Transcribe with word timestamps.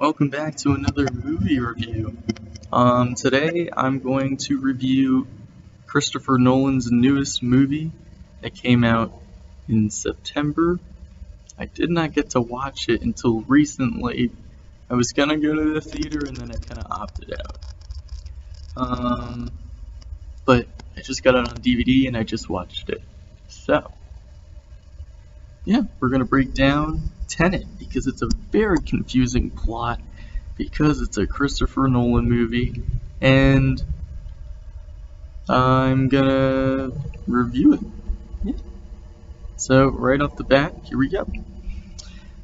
Welcome 0.00 0.30
back 0.30 0.56
to 0.56 0.72
another 0.72 1.06
movie 1.12 1.60
review. 1.60 2.16
Um, 2.72 3.14
today 3.16 3.68
I'm 3.70 3.98
going 3.98 4.38
to 4.48 4.58
review 4.58 5.26
Christopher 5.86 6.38
Nolan's 6.38 6.90
newest 6.90 7.42
movie 7.42 7.90
that 8.40 8.54
came 8.54 8.82
out 8.82 9.12
in 9.68 9.90
September. 9.90 10.78
I 11.58 11.66
did 11.66 11.90
not 11.90 12.14
get 12.14 12.30
to 12.30 12.40
watch 12.40 12.88
it 12.88 13.02
until 13.02 13.42
recently. 13.42 14.32
I 14.88 14.94
was 14.94 15.12
gonna 15.12 15.36
go 15.36 15.54
to 15.54 15.74
the 15.74 15.82
theater 15.82 16.24
and 16.26 16.34
then 16.34 16.50
I 16.50 16.54
kind 16.54 16.80
of 16.80 16.90
opted 16.90 17.34
out. 17.38 17.58
Um, 18.78 19.50
but 20.46 20.66
I 20.96 21.02
just 21.02 21.22
got 21.22 21.34
it 21.34 21.46
on 21.46 21.56
DVD 21.58 22.08
and 22.08 22.16
I 22.16 22.22
just 22.22 22.48
watched 22.48 22.88
it. 22.88 23.02
So, 23.48 23.92
yeah, 25.66 25.82
we're 26.00 26.08
gonna 26.08 26.24
break 26.24 26.54
down 26.54 27.02
Tenet 27.40 27.64
because 27.78 28.06
it's 28.06 28.20
a 28.20 28.28
very 28.50 28.80
confusing 28.80 29.48
plot 29.48 29.98
because 30.58 31.00
it's 31.00 31.16
a 31.16 31.26
Christopher 31.26 31.88
Nolan 31.88 32.28
movie 32.28 32.82
and 33.22 33.82
I'm 35.48 36.08
gonna 36.08 36.90
review 37.26 37.72
it. 37.72 37.80
Yeah. 38.44 38.52
So 39.56 39.88
right 39.88 40.20
off 40.20 40.36
the 40.36 40.44
bat, 40.44 40.74
here 40.84 40.98
we 40.98 41.08
go. 41.08 41.26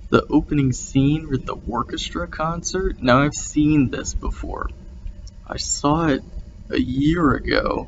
The 0.08 0.24
opening 0.30 0.72
scene 0.72 1.28
with 1.28 1.44
the 1.44 1.56
orchestra 1.68 2.26
concert. 2.26 3.02
Now 3.02 3.20
I've 3.20 3.34
seen 3.34 3.90
this 3.90 4.14
before. 4.14 4.70
I 5.46 5.58
saw 5.58 6.06
it 6.06 6.22
a 6.70 6.80
year 6.80 7.34
ago 7.34 7.86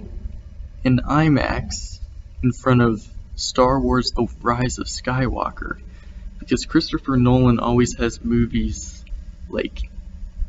in 0.85 0.99
IMAX 0.99 2.01
in 2.43 2.53
front 2.53 2.83
of 2.83 3.03
Star 3.35 3.81
Wars 3.81 4.11
The 4.11 4.29
Rise 4.43 4.77
of 4.79 4.89
Skywalker 4.89 5.79
because 6.49 6.65
Christopher 6.65 7.19
Nolan 7.19 7.59
always 7.59 7.99
has 7.99 8.25
movies 8.25 9.05
like 9.51 9.83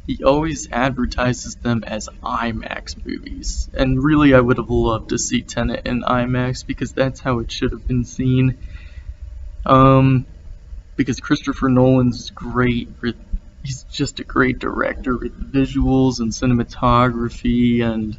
he 0.07 0.23
always 0.23 0.69
advertises 0.71 1.55
them 1.55 1.83
as 1.85 2.07
IMAX 2.23 3.05
movies. 3.05 3.69
And 3.73 4.01
really 4.01 4.33
I 4.33 4.39
would 4.39 4.57
have 4.57 4.69
loved 4.69 5.09
to 5.09 5.17
see 5.17 5.41
Tenet 5.41 5.85
in 5.85 6.03
IMAX 6.03 6.65
because 6.65 6.93
that's 6.93 7.19
how 7.19 7.39
it 7.39 7.51
should 7.51 7.73
have 7.73 7.85
been 7.85 8.05
seen. 8.05 8.57
Um 9.65 10.25
because 10.95 11.19
Christopher 11.19 11.67
Nolan's 11.67 12.29
great 12.29 12.87
with 13.01 13.17
he's 13.63 13.83
just 13.91 14.21
a 14.21 14.23
great 14.23 14.57
director 14.57 15.17
with 15.17 15.51
visuals 15.51 16.21
and 16.21 16.31
cinematography 16.31 17.83
and 17.83 18.17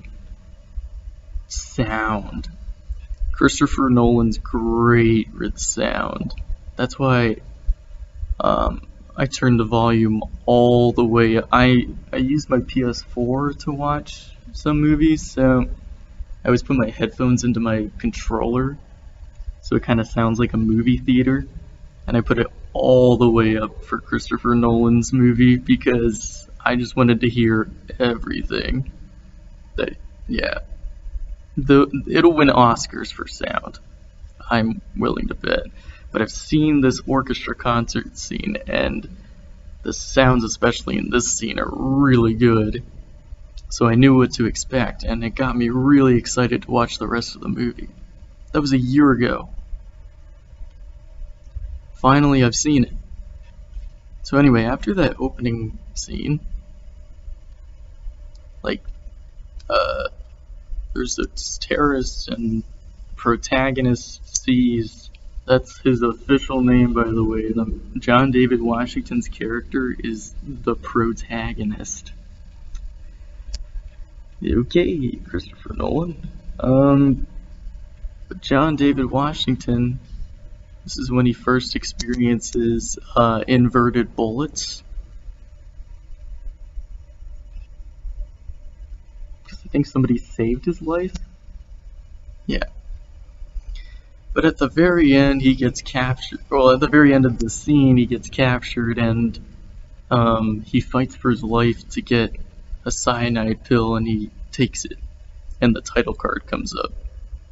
sound. 1.48 2.47
Christopher 3.33 3.89
Nolan's 3.89 4.37
great 4.37 5.33
with 5.33 5.59
sound. 5.59 6.34
That's 6.77 6.98
why 6.98 7.37
um, 8.43 8.81
I 9.17 9.27
turned 9.27 9.61
the 9.61 9.65
volume 9.65 10.23
all 10.47 10.93
the 10.93 11.05
way. 11.05 11.41
I 11.53 11.87
I 12.13 12.17
use 12.17 12.49
my 12.49 12.59
PS4 12.59 13.59
to 13.65 13.73
watch 13.73 14.31
some 14.53 14.81
movies, 14.81 15.33
so 15.33 15.65
I 16.45 16.49
always 16.49 16.63
put 16.63 16.77
my 16.77 16.91
headphones 16.91 17.45
into 17.45 17.61
my 17.61 17.91
controller, 17.99 18.79
so 19.61 19.77
it 19.77 19.83
kind 19.83 20.01
of 20.01 20.07
sounds 20.07 20.39
like 20.39 20.55
a 20.55 20.59
movie 20.59 20.99
theater, 20.99 21.45
and 22.07 22.17
I 22.17 22.23
put 22.23 22.39
it 22.39 22.47
all 22.73 23.17
the 23.19 23.31
way 23.31 23.57
up 23.57 23.85
for 23.85 23.99
Christopher 23.99 24.55
Nolan's 24.55 25.13
movie 25.13 25.57
because 25.57 26.49
I 26.65 26.77
just 26.77 26.97
wanted 26.97 27.21
to 27.21 27.29
hear 27.29 27.71
everything. 27.99 28.93
That 29.77 29.97
yeah, 30.29 30.59
the 31.57 31.89
it'll 32.11 32.35
win 32.35 32.49
Oscars 32.49 33.13
for 33.13 33.27
sound. 33.27 33.79
I'm 34.51 34.81
willing 34.97 35.29
to 35.29 35.35
bet. 35.35 35.65
But 36.12 36.22
I've 36.22 36.30
seen 36.30 36.80
this 36.80 37.00
orchestra 37.06 37.55
concert 37.55 38.19
scene, 38.19 38.56
and 38.66 39.16
the 39.83 39.92
sounds, 39.92 40.44
especially 40.44 40.97
in 40.98 41.11
this 41.11 41.33
scene, 41.33 41.58
are 41.58 41.70
really 41.70 42.34
good. 42.34 42.83
So 43.69 43.86
I 43.86 43.94
knew 43.94 44.16
what 44.16 44.33
to 44.34 44.47
expect, 44.47 45.05
and 45.05 45.22
it 45.22 45.36
got 45.36 45.56
me 45.56 45.69
really 45.69 46.16
excited 46.16 46.62
to 46.62 46.70
watch 46.70 46.98
the 46.98 47.06
rest 47.06 47.36
of 47.36 47.42
the 47.42 47.48
movie. 47.48 47.88
That 48.53 48.60
was 48.60 48.72
a 48.72 48.78
year 48.78 49.12
ago. 49.12 49.49
Finally, 51.94 52.43
I've 52.43 52.54
seen 52.54 52.84
it. 52.84 52.93
So 54.22 54.38
anyway, 54.38 54.65
after 54.65 54.94
that 54.94 55.16
opening 55.20 55.78
scene, 55.94 56.41
like, 58.62 58.82
uh, 59.69 60.09
there's 60.94 61.16
this 61.16 61.59
terrorist 61.59 62.28
and 62.28 62.65
protagonist 63.16 64.43
sees 64.44 65.09
that's 65.50 65.81
his 65.81 66.03
official 66.03 66.62
name 66.62 66.93
by 66.93 67.03
the 67.03 67.25
way 67.25 67.50
the 67.50 67.81
john 67.99 68.31
david 68.31 68.62
washington's 68.62 69.27
character 69.27 69.93
is 69.99 70.33
the 70.44 70.77
protagonist 70.77 72.12
okay 74.47 75.16
christopher 75.28 75.75
nolan 75.75 76.31
um 76.61 77.27
john 78.38 78.77
david 78.77 79.11
washington 79.11 79.99
this 80.84 80.97
is 80.99 81.11
when 81.11 81.27
he 81.27 81.33
first 81.33 81.75
experiences 81.75 82.97
uh, 83.17 83.43
inverted 83.49 84.15
bullets 84.15 84.84
I 89.53 89.69
think 89.72 89.87
somebody 89.87 90.17
saved 90.19 90.65
his 90.65 90.82
life. 90.82 91.15
Yeah. 92.47 92.65
But 94.33 94.45
at 94.45 94.59
the 94.59 94.69
very 94.69 95.15
end, 95.15 95.43
he 95.43 95.55
gets 95.55 95.83
captured. 95.83 96.41
Well, 96.49 96.71
at 96.71 96.81
the 96.81 96.89
very 96.89 97.13
end 97.13 97.27
of 97.27 97.39
the 97.39 97.51
scene, 97.51 97.97
he 97.97 98.07
gets 98.07 98.29
captured 98.29 98.99
and 98.99 99.39
um, 100.11 100.61
he 100.61 100.81
fights 100.81 101.17
for 101.17 101.31
his 101.31 101.43
life 101.43 101.89
to 101.91 102.03
get 102.03 102.37
a 102.85 102.91
cyanide 102.91 103.65
pill 103.65 103.97
and 103.97 104.07
he 104.07 104.31
takes 104.53 104.85
it. 104.85 104.99
And 105.61 105.75
the 105.75 105.81
title 105.81 106.15
card 106.15 106.47
comes 106.47 106.75
up. 106.77 106.93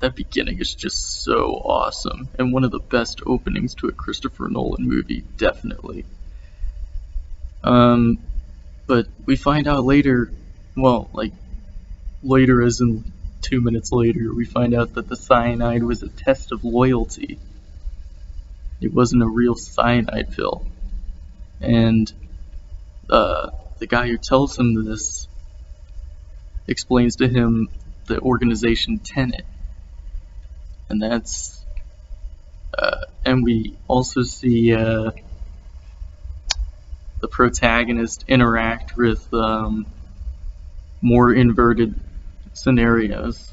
That 0.00 0.15
beginning 0.15 0.61
is 0.61 0.75
just 0.75 1.22
so 1.25 1.55
awesome 1.55 2.28
and 2.39 2.53
one 2.53 2.62
of 2.62 2.71
the 2.71 2.78
best 2.78 3.22
openings 3.27 3.75
to 3.77 3.89
a 3.89 3.93
Christopher 3.93 4.49
Nolan 4.49 4.89
movie, 4.89 5.25
definitely. 5.37 6.05
Um, 7.65 8.19
but 8.87 9.09
we 9.27 9.34
find 9.34 9.66
out 9.66 9.84
later, 9.84 10.31
well, 10.77 11.10
like 11.12 11.33
later, 12.22 12.62
as 12.62 12.81
in 12.81 13.05
two 13.41 13.60
minutes 13.60 13.93
later, 13.93 14.32
we 14.34 14.44
find 14.44 14.75
out 14.75 14.94
that 14.94 15.09
the 15.09 15.16
cyanide 15.16 15.82
was 15.82 16.03
a 16.03 16.09
test 16.09 16.53
of 16.53 16.65
loyalty. 16.65 17.38
It 18.81 18.93
wasn't 18.93 19.22
a 19.22 19.28
real 19.28 19.54
cyanide 19.54 20.32
pill. 20.32 20.66
And 21.60 22.12
uh, 23.10 23.50
the 23.78 23.87
guy 23.87 24.09
who 24.09 24.19
tells 24.19 24.59
him 24.59 24.84
this 24.84 25.27
explains 26.66 27.16
to 27.16 27.28
him 27.28 27.69
the 28.06 28.21
organization 28.21 28.98
Tenet. 28.98 29.44
And 30.88 31.03
that's. 31.03 31.65
Uh, 32.77 33.06
and 33.25 33.43
we 33.43 33.77
also 33.88 34.22
see 34.22 34.72
uh, 34.72 35.10
the 37.21 37.28
protagonist 37.28 38.25
interact 38.28 38.97
with 38.97 39.32
um, 39.34 39.87
more 41.00 41.32
inverted 41.32 41.98
scenarios. 42.58 43.52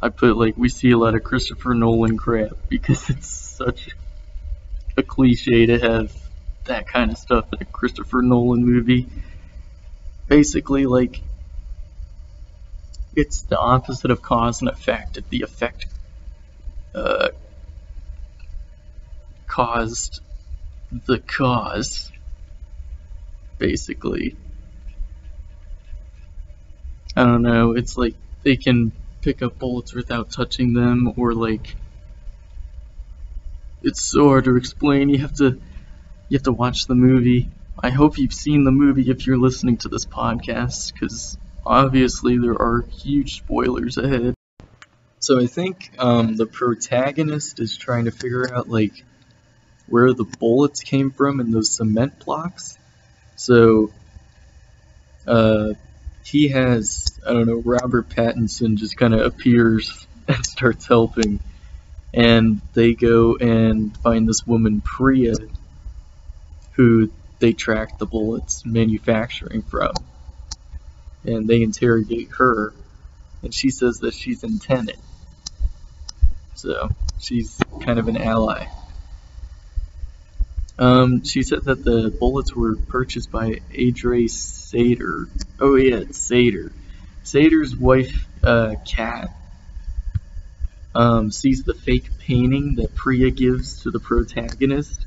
I 0.00 0.08
put 0.08 0.36
like 0.36 0.56
we 0.56 0.68
see 0.68 0.90
a 0.90 0.98
lot 0.98 1.14
of 1.14 1.24
Christopher 1.24 1.74
Nolan 1.74 2.16
crap 2.16 2.52
because 2.68 3.08
it's 3.10 3.28
such 3.28 3.90
a 4.96 5.02
cliche 5.02 5.66
to 5.66 5.78
have 5.78 6.12
that 6.64 6.86
kind 6.88 7.10
of 7.10 7.18
stuff 7.18 7.46
in 7.52 7.58
a 7.60 7.64
Christopher 7.64 8.22
Nolan 8.22 8.64
movie. 8.64 9.06
Basically, 10.28 10.86
like 10.86 11.22
it's 13.14 13.42
the 13.42 13.58
opposite 13.58 14.10
of 14.10 14.22
cause 14.22 14.60
and 14.60 14.68
effect. 14.68 15.18
The 15.30 15.42
effect 15.42 15.86
uh, 16.94 17.28
caused 19.46 20.20
the 21.06 21.18
cause, 21.18 22.10
basically, 23.58 24.36
I 27.16 27.24
don't 27.24 27.42
know, 27.42 27.72
it's 27.72 27.96
like 27.96 28.14
they 28.42 28.56
can 28.56 28.92
pick 29.22 29.42
up 29.42 29.58
bullets 29.58 29.94
without 29.94 30.30
touching 30.30 30.74
them, 30.74 31.12
or 31.16 31.32
like 31.32 31.76
it's 33.82 34.00
so 34.00 34.28
hard 34.28 34.44
to 34.44 34.56
explain. 34.56 35.08
You 35.10 35.18
have 35.18 35.34
to 35.34 35.58
you 36.28 36.38
have 36.38 36.42
to 36.44 36.52
watch 36.52 36.86
the 36.86 36.94
movie. 36.94 37.48
I 37.82 37.90
hope 37.90 38.18
you've 38.18 38.32
seen 38.32 38.64
the 38.64 38.72
movie 38.72 39.10
if 39.10 39.26
you're 39.26 39.38
listening 39.38 39.76
to 39.78 39.88
this 39.88 40.06
podcast, 40.06 40.92
because 40.92 41.36
obviously 41.64 42.38
there 42.38 42.52
are 42.60 42.84
huge 43.02 43.36
spoilers 43.36 43.98
ahead. 43.98 44.34
So 45.20 45.40
I 45.40 45.46
think 45.46 45.92
um, 45.98 46.36
the 46.36 46.46
protagonist 46.46 47.60
is 47.60 47.76
trying 47.76 48.06
to 48.06 48.10
figure 48.10 48.54
out 48.54 48.68
like 48.68 49.04
where 49.86 50.12
the 50.12 50.24
bullets 50.24 50.82
came 50.82 51.10
from 51.10 51.40
in 51.40 51.50
those 51.50 51.76
cement 51.76 52.24
blocks. 52.24 52.78
So 53.36 53.90
uh, 55.26 55.74
he 56.24 56.48
has 56.48 57.20
I 57.26 57.32
don't 57.32 57.46
know 57.46 57.62
Robert 57.64 58.08
Pattinson 58.08 58.76
just 58.76 58.96
kind 58.96 59.14
of 59.14 59.20
appears 59.20 60.06
and 60.28 60.44
starts 60.44 60.86
helping, 60.86 61.40
and 62.12 62.60
they 62.72 62.94
go 62.94 63.36
and 63.36 63.96
find 63.98 64.28
this 64.28 64.46
woman 64.46 64.80
Priya, 64.80 65.34
who 66.72 67.10
they 67.38 67.52
track 67.52 67.98
the 67.98 68.06
bullets 68.06 68.64
manufacturing 68.64 69.62
from. 69.62 69.92
And 71.24 71.48
they 71.48 71.62
interrogate 71.62 72.30
her, 72.38 72.74
and 73.42 73.54
she 73.54 73.70
says 73.70 73.98
that 74.00 74.14
she's 74.14 74.44
in 74.44 74.58
Tenet. 74.58 74.98
So, 76.54 76.90
she's 77.18 77.58
kind 77.82 77.98
of 77.98 78.08
an 78.08 78.16
ally. 78.16 78.66
Um, 80.78 81.22
she 81.24 81.42
said 81.42 81.64
that 81.64 81.84
the 81.84 82.10
bullets 82.10 82.54
were 82.54 82.76
purchased 82.76 83.30
by 83.30 83.60
Adre 83.72 84.28
Sator. 84.28 85.28
Oh 85.60 85.76
yeah, 85.76 85.98
it's 85.98 86.18
Sator. 86.18 86.72
Sator's 87.22 87.76
wife, 87.76 88.26
uh, 88.42 88.74
Kat, 88.86 89.30
um, 90.94 91.30
sees 91.30 91.62
the 91.62 91.74
fake 91.74 92.18
painting 92.18 92.76
that 92.76 92.94
Priya 92.94 93.30
gives 93.30 93.82
to 93.82 93.90
the 93.90 94.00
protagonist 94.00 95.06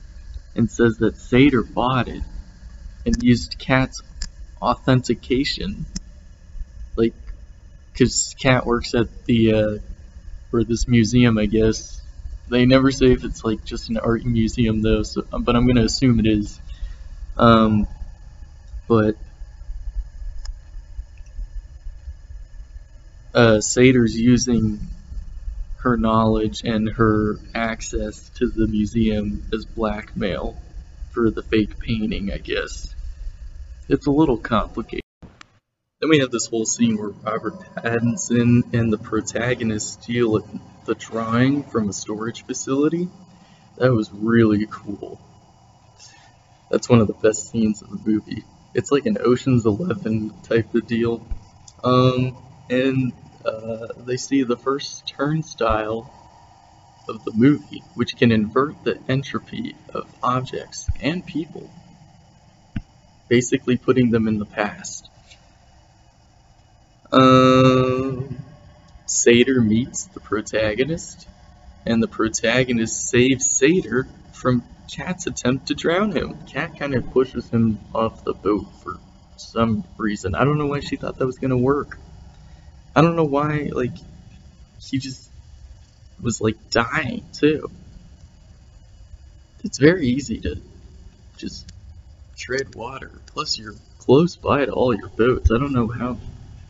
and 0.56 0.72
says 0.72 0.98
that 0.98 1.18
Sator 1.18 1.64
bought 1.64 2.08
it 2.08 2.24
and 3.06 3.22
used 3.22 3.58
Kat's 3.60 4.02
authentication. 4.62 5.86
Like, 6.96 7.14
because 7.92 8.36
Kat 8.42 8.66
works 8.66 8.96
at 8.96 9.26
the, 9.26 9.54
uh, 9.54 9.78
or 10.52 10.64
this 10.64 10.88
museum, 10.88 11.38
I 11.38 11.46
guess, 11.46 12.02
they 12.50 12.66
never 12.66 12.92
say 12.92 13.08
if 13.12 13.24
it's 13.24 13.44
like 13.44 13.64
just 13.64 13.90
an 13.90 13.98
art 13.98 14.26
museum 14.26 14.82
though, 14.82 15.04
so, 15.04 15.24
but 15.40 15.56
I'm 15.56 15.68
gonna 15.68 15.84
assume 15.86 16.20
it 16.20 16.28
is. 16.28 16.60
Um, 17.38 17.88
but 18.88 19.16
uh, 23.34 23.60
Sator's 23.62 24.16
using 24.16 24.80
her 25.78 25.98
knowledge 25.98 26.64
and 26.64 26.90
her 26.90 27.38
access 27.54 28.30
to 28.30 28.48
the 28.48 28.68
museum 28.68 29.48
as 29.54 29.66
blackmail 29.66 30.60
for 31.12 31.30
the 31.30 31.44
fake 31.44 31.80
painting, 31.80 32.32
I 32.34 32.38
guess. 32.38 32.94
It's 33.88 34.08
a 34.08 34.12
little 34.12 34.38
complicated. 34.38 35.07
Then 36.00 36.10
we 36.10 36.20
have 36.20 36.30
this 36.30 36.46
whole 36.46 36.66
scene 36.68 36.96
where 36.98 37.10
Robert 37.10 37.56
Pattinson 37.76 38.72
and 38.72 38.94
the 38.94 39.00
protagonist 39.00 40.04
steal 40.04 40.48
the 40.86 40.94
drawing 40.94 41.64
from 41.64 41.90
a 41.90 41.94
storage 41.94 42.46
facility. 42.46 43.10
That 43.78 43.92
was 43.92 44.12
really 44.14 44.68
cool. 44.70 45.20
That's 46.70 46.88
one 46.88 47.02
of 47.02 47.08
the 47.08 47.14
best 47.14 47.50
scenes 47.50 47.82
of 47.82 47.90
the 47.90 48.12
movie. 48.12 48.44
It's 48.76 48.92
like 48.92 49.08
an 49.08 49.18
Ocean's 49.20 49.66
Eleven 49.66 50.34
type 50.44 50.76
of 50.76 50.86
deal. 50.86 51.26
Um, 51.84 52.38
and 52.70 53.14
uh, 53.44 53.88
they 54.06 54.18
see 54.18 54.44
the 54.44 54.58
first 54.58 55.08
turnstile 55.08 56.14
of 57.10 57.24
the 57.24 57.32
movie, 57.34 57.84
which 57.96 58.18
can 58.18 58.32
invert 58.32 58.84
the 58.84 59.00
entropy 59.10 59.76
of 59.96 60.14
objects 60.22 60.88
and 61.02 61.26
people, 61.26 61.72
basically 63.30 63.78
putting 63.78 64.12
them 64.12 64.28
in 64.28 64.38
the 64.38 64.46
past. 64.46 65.10
Um, 67.18 68.38
Sator 69.08 69.60
meets 69.60 70.06
the 70.06 70.20
protagonist, 70.20 71.28
and 71.84 72.02
the 72.02 72.08
protagonist 72.08 73.10
saves 73.10 73.58
Sator 73.58 74.08
from 74.34 74.64
Kat's 74.88 75.26
attempt 75.26 75.68
to 75.68 75.74
drown 75.74 76.12
him. 76.12 76.38
Kat 76.46 76.78
kind 76.78 76.94
of 76.94 77.12
pushes 77.12 77.50
him 77.50 77.80
off 77.96 78.24
the 78.24 78.34
boat 78.34 78.68
for 78.84 78.98
some 79.36 79.84
reason. 79.98 80.36
I 80.36 80.44
don't 80.44 80.60
know 80.60 80.68
why 80.68 80.82
she 80.82 80.96
thought 80.96 81.18
that 81.18 81.26
was 81.26 81.40
gonna 81.40 81.58
work. 81.58 81.98
I 82.96 83.02
don't 83.02 83.16
know 83.16 83.26
why, 83.26 83.70
like, 83.72 83.98
he 84.80 85.00
just 85.00 85.28
was 86.22 86.40
like 86.40 86.70
dying 86.70 87.24
too. 87.34 87.72
It's 89.64 89.80
very 89.80 90.08
easy 90.08 90.40
to 90.42 90.62
just 91.36 91.66
tread 92.38 92.76
water. 92.76 93.12
Plus, 93.26 93.58
you're 93.58 93.76
close 93.98 94.36
by 94.36 94.66
to 94.66 94.72
all 94.72 94.96
your 94.96 95.10
boats. 95.10 95.50
I 95.52 95.58
don't 95.58 95.74
know 95.74 95.88
how 95.88 96.18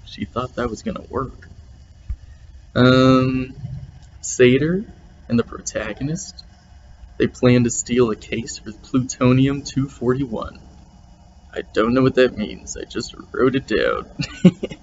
she 0.07 0.25
thought 0.25 0.56
that 0.56 0.69
was 0.69 0.81
gonna 0.81 1.06
work. 1.09 1.50
Um, 2.75 3.56
and 4.39 5.39
the 5.39 5.44
protagonist, 5.44 6.45
they 7.18 7.27
plan 7.27 7.63
to 7.63 7.69
steal 7.69 8.12
a 8.12 8.15
case 8.15 8.63
with 8.63 8.81
plutonium-241. 8.83 10.59
I 11.54 11.62
don't 11.74 11.94
know 11.94 12.04
what 12.04 12.15
that 12.15 12.38
means, 12.38 12.77
I 12.77 12.83
just 12.83 13.15
wrote 13.31 13.56
it 13.56 13.68
down. 13.68 14.09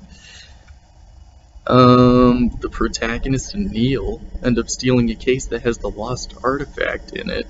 um, 1.67 2.51
the 2.61 2.69
protagonist 2.69 3.55
and 3.55 3.71
Neil 3.71 4.21
end 4.43 4.59
up 4.59 4.69
stealing 4.69 5.11
a 5.11 5.15
case 5.15 5.47
that 5.47 5.63
has 5.63 5.79
the 5.79 5.91
lost 5.91 6.35
artifact 6.43 7.13
in 7.13 7.31
it. 7.31 7.47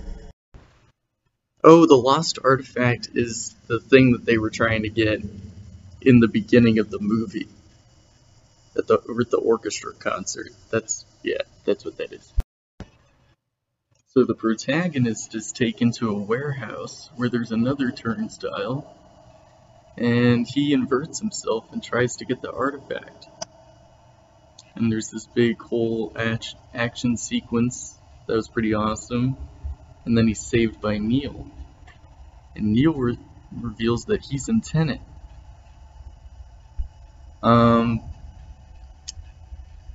Oh, 1.63 1.87
the 1.87 1.97
lost 1.97 2.39
artifact 2.45 3.09
is 3.15 3.57
the 3.67 3.81
thing 3.81 4.13
that 4.13 4.27
they 4.27 4.37
were 4.37 4.51
trying 4.51 4.83
to 4.83 4.91
get 4.91 5.23
in 6.03 6.21
the 6.21 6.29
beginning 6.29 6.79
of 6.79 6.91
the 6.91 6.99
movie 7.01 7.49
at 8.77 8.87
the 8.87 8.95
at 9.21 9.31
the 9.31 9.39
orchestra 9.39 9.93
concert. 9.93 10.49
That's 10.71 11.05
yeah, 11.23 11.43
that's 11.65 11.85
what 11.85 11.99
that 11.99 12.13
is. 12.13 12.33
So 14.09 14.25
the 14.25 14.35
protagonist 14.35 15.35
is 15.35 15.51
taken 15.51 15.91
to 15.99 16.11
a 16.11 16.19
warehouse 16.19 17.11
where 17.17 17.29
there's 17.29 17.51
another 17.51 17.91
turnstile, 17.91 18.87
and 19.97 20.47
he 20.47 20.73
inverts 20.73 21.19
himself 21.19 21.73
and 21.73 21.83
tries 21.83 22.17
to 22.17 22.25
get 22.25 22.41
the 22.41 22.53
artifact. 22.53 23.27
And 24.77 24.91
there's 24.91 25.11
this 25.11 25.27
big 25.27 25.61
whole 25.61 26.13
act 26.17 26.55
action 26.73 27.17
sequence 27.17 27.97
that 28.27 28.35
was 28.35 28.49
pretty 28.49 28.75
awesome. 28.75 29.37
And 30.05 30.17
then 30.17 30.29
he's 30.29 30.41
saved 30.41 30.81
by 30.81 30.99
Neil. 30.99 31.47
And 32.55 32.73
Neil 32.73 32.95
re 32.95 33.19
reveals 33.53 34.07
that 34.07 34.21
he's 34.21 34.49
in 34.49 34.61
Tenet. 34.61 35.01
Um, 37.43 37.74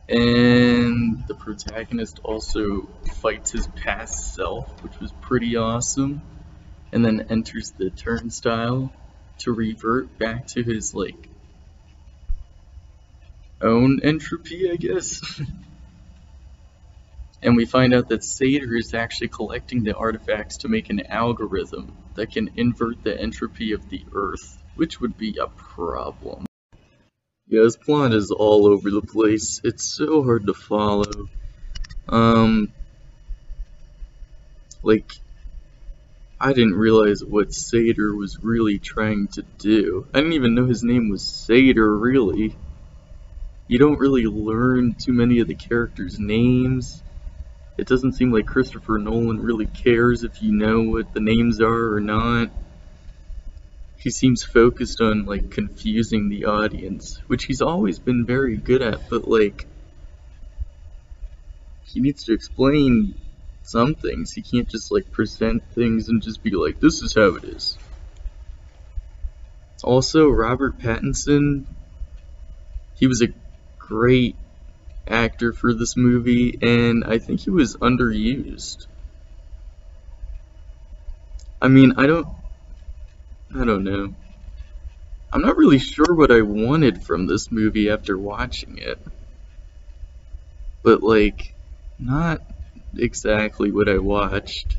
and 0.09 1.23
the 1.27 1.35
protagonist 1.35 2.19
also 2.23 2.89
fights 3.21 3.51
his 3.51 3.67
past 3.67 4.33
self, 4.33 4.83
which 4.83 4.99
was 4.99 5.11
pretty 5.21 5.55
awesome. 5.55 6.23
And 6.91 7.05
then 7.05 7.27
enters 7.29 7.71
the 7.77 7.91
turnstile 7.91 8.91
to 9.39 9.51
revert 9.51 10.17
back 10.17 10.47
to 10.47 10.63
his, 10.63 10.95
like, 10.95 11.29
own 13.61 13.99
entropy, 14.01 14.71
I 14.71 14.77
guess. 14.77 15.39
and 17.43 17.55
we 17.55 17.65
find 17.65 17.93
out 17.93 18.09
that 18.09 18.23
Sator 18.23 18.75
is 18.75 18.95
actually 18.95 19.27
collecting 19.27 19.83
the 19.83 19.95
artifacts 19.95 20.57
to 20.57 20.69
make 20.69 20.89
an 20.89 21.05
algorithm 21.05 21.95
that 22.15 22.31
can 22.31 22.49
invert 22.55 23.03
the 23.03 23.15
entropy 23.15 23.73
of 23.73 23.87
the 23.89 24.03
Earth, 24.11 24.57
which 24.75 24.99
would 24.99 25.19
be 25.19 25.37
a 25.37 25.47
problem. 25.47 26.48
Yeah, 27.49 27.63
this 27.63 27.77
plot 27.77 28.13
is 28.13 28.29
all 28.29 28.67
over 28.67 28.91
the 28.91 29.01
place. 29.01 29.59
It's 29.63 29.83
so 29.83 30.23
hard 30.23 30.45
to 30.45 30.53
follow. 30.53 31.27
Um, 32.07 32.71
like, 34.83 35.11
I 36.39 36.53
didn't 36.53 36.75
realize 36.75 37.23
what 37.25 37.51
Sator 37.51 38.15
was 38.15 38.37
really 38.43 38.77
trying 38.77 39.29
to 39.29 39.41
do. 39.57 40.05
I 40.13 40.19
didn't 40.19 40.33
even 40.33 40.53
know 40.53 40.67
his 40.67 40.83
name 40.83 41.09
was 41.09 41.23
Sator, 41.23 41.97
really. 41.97 42.55
You 43.67 43.79
don't 43.79 43.99
really 43.99 44.25
learn 44.25 44.93
too 44.93 45.13
many 45.13 45.39
of 45.39 45.47
the 45.47 45.55
characters' 45.55 46.19
names. 46.19 47.01
It 47.79 47.87
doesn't 47.87 48.13
seem 48.13 48.31
like 48.31 48.45
Christopher 48.45 48.99
Nolan 48.99 49.41
really 49.41 49.65
cares 49.65 50.23
if 50.23 50.43
you 50.43 50.51
know 50.51 50.83
what 50.83 51.15
the 51.15 51.19
names 51.19 51.61
are 51.61 51.95
or 51.95 51.99
not 51.99 52.51
he 53.99 54.09
seems 54.09 54.43
focused 54.43 55.01
on 55.01 55.25
like 55.25 55.51
confusing 55.51 56.29
the 56.29 56.45
audience, 56.45 57.21
which 57.27 57.43
he's 57.43 57.61
always 57.61 57.99
been 57.99 58.25
very 58.25 58.55
good 58.55 58.81
at, 58.81 59.09
but 59.09 59.27
like 59.27 59.67
he 61.83 61.99
needs 61.99 62.23
to 62.23 62.33
explain 62.33 63.15
some 63.63 63.95
things. 63.95 64.31
He 64.31 64.41
can't 64.41 64.69
just 64.69 64.91
like 64.91 65.11
present 65.11 65.63
things 65.73 66.07
and 66.07 66.21
just 66.21 66.41
be 66.41 66.51
like, 66.51 66.79
this 66.79 67.01
is 67.01 67.13
how 67.13 67.35
it 67.35 67.43
is. 67.43 67.77
Also, 69.83 70.29
Robert 70.29 70.79
Pattinson, 70.79 71.65
he 72.95 73.07
was 73.07 73.21
a 73.21 73.27
great 73.77 74.37
actor 75.07 75.51
for 75.51 75.73
this 75.73 75.97
movie, 75.97 76.57
and 76.61 77.03
I 77.03 77.17
think 77.19 77.41
he 77.41 77.49
was 77.49 77.75
underused. 77.77 78.87
I 81.61 81.67
mean, 81.67 81.93
I 81.97 82.07
don't 82.07 82.38
I 83.55 83.65
don't 83.65 83.83
know. 83.83 84.13
I'm 85.31 85.41
not 85.41 85.57
really 85.57 85.79
sure 85.79 86.13
what 86.13 86.31
I 86.31 86.41
wanted 86.41 87.03
from 87.03 87.27
this 87.27 87.51
movie 87.51 87.89
after 87.89 88.17
watching 88.17 88.77
it. 88.77 88.99
But, 90.83 91.03
like, 91.03 91.53
not 91.97 92.41
exactly 92.95 93.71
what 93.71 93.89
I 93.89 93.97
watched. 93.97 94.77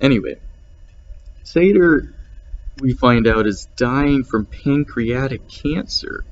Anyway, 0.00 0.36
Sator, 1.42 2.14
we 2.80 2.94
find 2.94 3.26
out, 3.26 3.46
is 3.46 3.68
dying 3.76 4.24
from 4.24 4.46
pancreatic 4.46 5.48
cancer. 5.48 6.24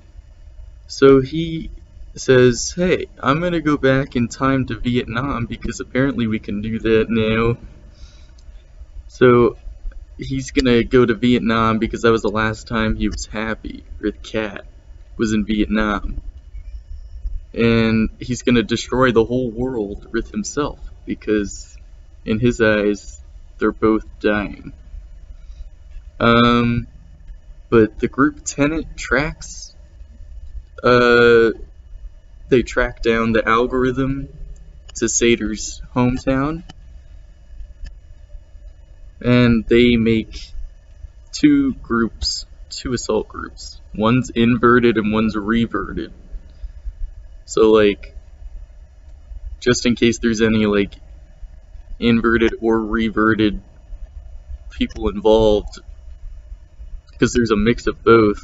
So 0.86 1.20
he 1.20 1.70
says, 2.14 2.72
hey, 2.74 3.06
I'm 3.20 3.40
gonna 3.40 3.60
go 3.60 3.76
back 3.76 4.16
in 4.16 4.28
time 4.28 4.66
to 4.66 4.78
Vietnam 4.78 5.46
because 5.46 5.80
apparently 5.80 6.26
we 6.26 6.38
can 6.38 6.62
do 6.62 6.78
that 6.78 7.06
now. 7.10 7.58
So 9.08 9.56
he's 10.18 10.50
gonna 10.50 10.82
go 10.82 11.06
to 11.06 11.14
Vietnam 11.14 11.78
because 11.78 12.02
that 12.02 12.10
was 12.10 12.22
the 12.22 12.28
last 12.28 12.66
time 12.66 12.96
he 12.96 13.08
was 13.08 13.26
happy 13.26 13.84
with 14.00 14.22
Kat 14.22 14.66
was 15.16 15.32
in 15.32 15.44
Vietnam. 15.44 16.20
And 17.54 18.10
he's 18.18 18.42
gonna 18.42 18.64
destroy 18.64 19.12
the 19.12 19.24
whole 19.24 19.50
world 19.50 20.12
with 20.12 20.30
himself 20.30 20.80
because 21.06 21.76
in 22.24 22.40
his 22.40 22.60
eyes 22.60 23.20
they're 23.58 23.72
both 23.72 24.04
dying. 24.20 24.72
Um 26.18 26.88
but 27.70 28.00
the 28.00 28.08
group 28.08 28.44
Tenet 28.44 28.96
tracks 28.96 29.74
uh 30.82 31.50
they 32.48 32.62
track 32.62 33.02
down 33.02 33.32
the 33.32 33.46
algorithm 33.46 34.28
to 34.96 35.08
Sator's 35.08 35.80
hometown 35.94 36.64
and 39.20 39.64
they 39.66 39.96
make 39.96 40.52
two 41.32 41.74
groups, 41.74 42.46
two 42.70 42.92
assault 42.92 43.28
groups. 43.28 43.80
One's 43.94 44.30
inverted 44.30 44.96
and 44.96 45.12
one's 45.12 45.36
reverted. 45.36 46.12
So 47.44 47.70
like, 47.70 48.14
just 49.60 49.86
in 49.86 49.96
case 49.96 50.18
there's 50.18 50.40
any 50.40 50.66
like 50.66 50.94
inverted 51.98 52.54
or 52.60 52.80
reverted 52.80 53.60
people 54.70 55.08
involved, 55.08 55.80
because 57.10 57.32
there's 57.32 57.50
a 57.50 57.56
mix 57.56 57.86
of 57.86 58.02
both, 58.04 58.38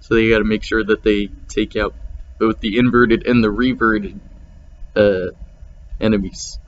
so 0.00 0.14
they 0.14 0.30
got 0.30 0.38
to 0.38 0.44
make 0.44 0.64
sure 0.64 0.82
that 0.82 1.04
they 1.04 1.28
take 1.48 1.76
out 1.76 1.94
both 2.40 2.58
the 2.60 2.76
inverted 2.78 3.26
and 3.26 3.44
the 3.44 3.50
reverted 3.50 4.18
uh, 4.96 5.26
enemies. 6.00 6.58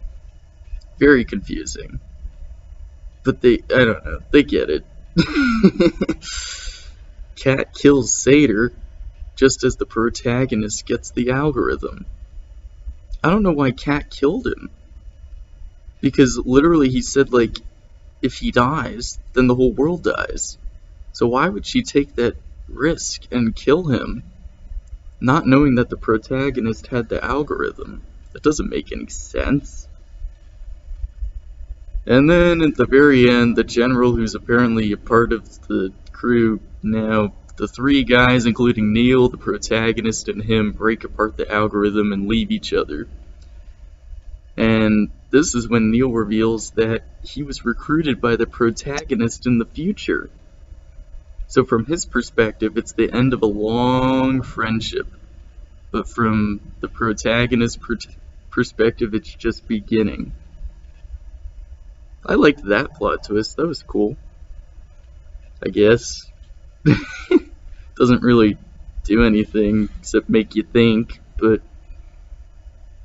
Very 0.98 1.24
confusing. 1.24 1.98
But 3.24 3.40
they, 3.40 3.54
I 3.74 3.84
don't 3.84 4.04
know, 4.04 4.20
they 4.30 4.42
get 4.42 4.70
it. 4.70 4.84
Kat 7.36 7.74
kills 7.74 8.14
Sator 8.14 8.72
just 9.36 9.64
as 9.64 9.76
the 9.76 9.86
protagonist 9.86 10.86
gets 10.86 11.10
the 11.10 11.30
algorithm. 11.30 12.06
I 13.22 13.30
don't 13.30 13.42
know 13.42 13.52
why 13.52 13.70
Kat 13.70 14.10
killed 14.10 14.46
him. 14.46 14.70
Because 16.00 16.38
literally 16.44 16.90
he 16.90 17.00
said, 17.00 17.32
like, 17.32 17.58
if 18.20 18.34
he 18.34 18.50
dies, 18.50 19.18
then 19.32 19.46
the 19.46 19.54
whole 19.54 19.72
world 19.72 20.04
dies. 20.04 20.58
So 21.12 21.26
why 21.26 21.48
would 21.48 21.64
she 21.64 21.82
take 21.82 22.16
that 22.16 22.36
risk 22.68 23.22
and 23.30 23.54
kill 23.54 23.84
him, 23.84 24.22
not 25.20 25.46
knowing 25.46 25.76
that 25.76 25.88
the 25.88 25.96
protagonist 25.96 26.88
had 26.88 27.08
the 27.08 27.24
algorithm? 27.24 28.02
That 28.32 28.42
doesn't 28.42 28.68
make 28.68 28.92
any 28.92 29.06
sense. 29.06 29.88
And 32.06 32.28
then 32.28 32.60
at 32.62 32.76
the 32.76 32.86
very 32.86 33.30
end, 33.30 33.56
the 33.56 33.64
general, 33.64 34.14
who's 34.14 34.34
apparently 34.34 34.92
a 34.92 34.96
part 34.96 35.32
of 35.32 35.48
the 35.68 35.92
crew 36.12 36.60
now, 36.82 37.32
the 37.56 37.68
three 37.68 38.04
guys, 38.04 38.46
including 38.46 38.92
Neil, 38.92 39.28
the 39.28 39.38
protagonist, 39.38 40.28
and 40.28 40.42
him, 40.42 40.72
break 40.72 41.04
apart 41.04 41.36
the 41.36 41.50
algorithm 41.50 42.12
and 42.12 42.28
leave 42.28 42.50
each 42.50 42.72
other. 42.72 43.08
And 44.56 45.10
this 45.30 45.54
is 45.54 45.68
when 45.68 45.90
Neil 45.90 46.10
reveals 46.10 46.72
that 46.72 47.02
he 47.22 47.42
was 47.42 47.64
recruited 47.64 48.20
by 48.20 48.36
the 48.36 48.46
protagonist 48.46 49.46
in 49.46 49.58
the 49.58 49.64
future. 49.64 50.30
So 51.46 51.64
from 51.64 51.86
his 51.86 52.04
perspective, 52.04 52.76
it's 52.76 52.92
the 52.92 53.10
end 53.12 53.32
of 53.32 53.42
a 53.42 53.46
long 53.46 54.42
friendship. 54.42 55.06
But 55.90 56.08
from 56.08 56.60
the 56.80 56.88
protagonist's 56.88 57.76
per 57.76 57.96
perspective, 58.50 59.14
it's 59.14 59.32
just 59.32 59.66
beginning. 59.66 60.32
I 62.26 62.34
liked 62.34 62.64
that 62.64 62.94
plot 62.94 63.24
twist. 63.24 63.56
That 63.56 63.66
was 63.66 63.82
cool. 63.82 64.16
I 65.64 65.68
guess. 65.68 66.30
Doesn't 67.96 68.22
really 68.22 68.56
do 69.04 69.24
anything 69.24 69.88
except 69.98 70.28
make 70.28 70.54
you 70.54 70.62
think, 70.62 71.20
but. 71.38 71.60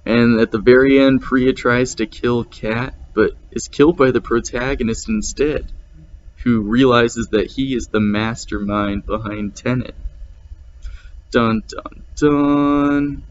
And 0.06 0.40
at 0.40 0.52
the 0.52 0.60
very 0.60 1.00
end, 1.00 1.22
Priya 1.22 1.54
tries 1.54 1.96
to 1.96 2.08
kill 2.08 2.44
Kat, 2.44 2.96
but 3.14 3.34
is 3.52 3.68
killed 3.68 3.98
by 3.98 4.12
the 4.12 4.22
protagonist 4.22 5.08
instead, 5.10 5.72
who 6.44 6.62
realizes 6.62 7.28
that 7.30 7.52
he 7.52 7.76
is 7.76 7.88
the 7.88 8.00
mastermind 8.00 9.06
behind 9.06 9.56
Tenet. 9.56 9.94
Dun 11.32 11.62
dun 11.68 12.04
dun. 12.16 13.24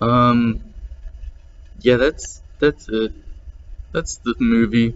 Um. 0.00 0.74
Yeah, 1.82 1.98
that's 1.98 2.40
that's 2.58 2.88
it 2.88 3.12
that's 3.92 4.18
the 4.18 4.34
movie. 4.38 4.94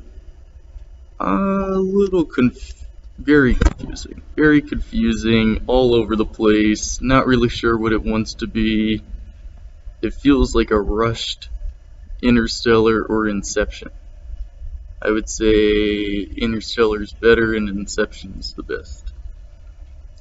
A 1.20 1.34
little 1.78 2.24
conf 2.24 2.56
very 3.18 3.54
confusing. 3.54 4.22
Very 4.36 4.60
confusing, 4.62 5.64
all 5.66 5.94
over 5.94 6.16
the 6.16 6.26
place, 6.26 7.00
not 7.00 7.26
really 7.26 7.48
sure 7.48 7.76
what 7.78 7.92
it 7.92 8.02
wants 8.04 8.34
to 8.34 8.46
be. 8.46 9.02
It 10.02 10.14
feels 10.14 10.54
like 10.54 10.70
a 10.70 10.80
rushed 10.80 11.48
Interstellar 12.22 13.02
or 13.02 13.28
Inception. 13.28 13.90
I 15.02 15.10
would 15.10 15.28
say 15.28 16.22
Interstellar 16.22 17.02
is 17.02 17.12
better 17.12 17.54
and 17.54 17.68
Inception 17.68 18.36
is 18.38 18.54
the 18.54 18.62
best 18.62 19.12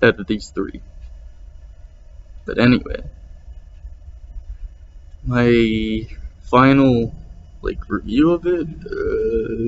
out 0.01 0.19
of 0.19 0.27
these 0.27 0.49
three. 0.49 0.81
But 2.45 2.59
anyway, 2.59 3.03
my 5.25 6.07
final 6.41 7.13
like 7.65 7.89
review 7.89 8.31
of 8.31 8.45
it. 8.45 8.67
Uh, 8.67 9.65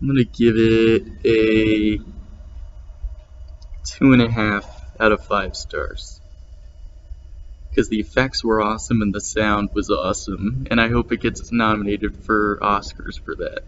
I'm 0.00 0.06
gonna 0.06 0.24
give 0.24 0.56
it 0.56 1.04
a 1.24 1.98
two 3.84 4.12
and 4.12 4.22
a 4.22 4.30
half 4.30 4.66
out 5.00 5.12
of 5.12 5.24
five 5.24 5.56
stars 5.56 6.20
because 7.70 7.88
the 7.88 8.00
effects 8.00 8.44
were 8.44 8.60
awesome 8.60 9.02
and 9.02 9.14
the 9.14 9.20
sound 9.20 9.70
was 9.72 9.88
awesome, 9.90 10.66
and 10.70 10.80
I 10.80 10.88
hope 10.88 11.12
it 11.12 11.20
gets 11.20 11.52
nominated 11.52 12.16
for 12.24 12.58
Oscars 12.60 13.20
for 13.20 13.36
that. 13.36 13.62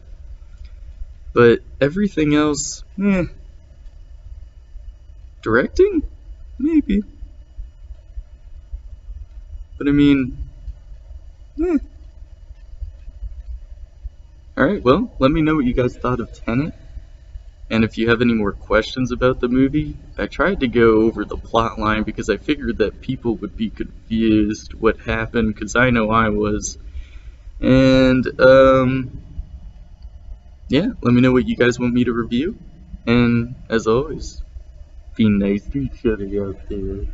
But 1.33 1.61
everything 1.81 2.35
else, 2.35 2.83
eh. 3.01 3.25
Directing? 5.43 6.03
Maybe. 6.59 7.03
But 9.81 9.89
I 9.89 9.93
mean, 9.93 10.37
eh. 11.59 11.79
Alright, 14.59 14.85
well, 14.85 15.11
let 15.19 15.31
me 15.31 15.41
know 15.41 15.55
what 15.57 15.65
you 15.65 15.73
guys 15.73 15.97
thought 15.97 16.21
of 16.21 16.31
Tenet. 16.45 16.75
And 17.71 17.83
if 17.83 17.97
you 17.97 18.11
have 18.11 18.21
any 18.21 18.35
more 18.35 18.53
questions 18.53 19.11
about 19.11 19.41
the 19.41 19.49
movie, 19.49 19.97
I 20.19 20.27
tried 20.27 20.61
to 20.61 20.69
go 20.69 21.01
over 21.03 21.25
the 21.25 21.39
plot 21.39 21.79
line 21.79 22.03
because 22.03 22.29
I 22.29 22.37
figured 22.37 22.77
that 22.79 23.01
people 23.01 23.37
would 23.37 23.57
be 23.57 23.71
confused 23.71 24.75
what 24.75 25.01
happened, 25.01 25.55
because 25.55 25.77
I 25.77 25.89
know 25.89 26.11
I 26.11 26.29
was. 26.29 26.77
And, 27.61 28.27
um, 28.39 29.23
yeah, 30.69 30.89
let 31.03 31.15
me 31.15 31.23
know 31.23 31.33
what 31.33 31.49
you 31.49 31.57
guys 31.57 31.81
want 31.81 31.95
me 31.95 32.05
to 32.05 32.13
review. 32.13 32.59
And, 33.07 33.57
as 33.71 33.87
always, 33.87 34.43
be 35.17 35.31
nice 35.31 35.67
to 35.71 35.79
each 35.79 36.05
other 36.07 36.29
out 36.47 36.59
there. 36.69 37.07